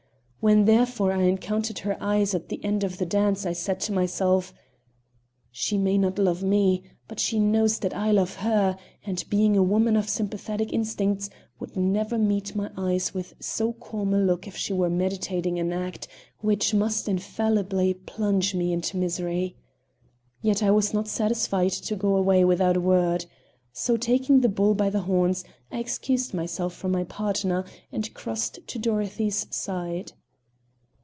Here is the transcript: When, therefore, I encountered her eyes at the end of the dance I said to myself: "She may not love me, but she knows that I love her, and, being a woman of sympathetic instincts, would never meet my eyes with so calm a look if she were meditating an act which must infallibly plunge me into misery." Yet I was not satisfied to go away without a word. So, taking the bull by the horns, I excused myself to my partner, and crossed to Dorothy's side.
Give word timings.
When, 0.43 0.65
therefore, 0.65 1.11
I 1.11 1.21
encountered 1.25 1.77
her 1.85 1.95
eyes 2.01 2.33
at 2.33 2.49
the 2.49 2.59
end 2.65 2.83
of 2.83 2.97
the 2.97 3.05
dance 3.05 3.45
I 3.45 3.53
said 3.53 3.79
to 3.81 3.91
myself: 3.93 4.51
"She 5.51 5.77
may 5.77 5.99
not 5.99 6.17
love 6.17 6.41
me, 6.41 6.81
but 7.07 7.19
she 7.19 7.39
knows 7.39 7.77
that 7.77 7.93
I 7.95 8.09
love 8.09 8.37
her, 8.37 8.75
and, 9.05 9.23
being 9.29 9.55
a 9.55 9.61
woman 9.61 9.95
of 9.95 10.09
sympathetic 10.09 10.73
instincts, 10.73 11.29
would 11.59 11.77
never 11.77 12.17
meet 12.17 12.55
my 12.55 12.71
eyes 12.75 13.13
with 13.13 13.35
so 13.39 13.73
calm 13.73 14.15
a 14.15 14.17
look 14.17 14.47
if 14.47 14.57
she 14.57 14.73
were 14.73 14.89
meditating 14.89 15.59
an 15.59 15.71
act 15.71 16.07
which 16.39 16.73
must 16.73 17.07
infallibly 17.07 17.93
plunge 17.93 18.55
me 18.55 18.73
into 18.73 18.97
misery." 18.97 19.55
Yet 20.41 20.63
I 20.63 20.71
was 20.71 20.91
not 20.91 21.07
satisfied 21.07 21.73
to 21.73 21.95
go 21.95 22.15
away 22.15 22.43
without 22.45 22.77
a 22.77 22.81
word. 22.81 23.27
So, 23.73 23.95
taking 23.95 24.41
the 24.41 24.49
bull 24.49 24.73
by 24.73 24.89
the 24.89 25.01
horns, 25.01 25.43
I 25.71 25.77
excused 25.77 26.33
myself 26.33 26.81
to 26.81 26.87
my 26.87 27.03
partner, 27.03 27.63
and 27.91 28.11
crossed 28.15 28.57
to 28.65 28.79
Dorothy's 28.79 29.45
side. 29.55 30.13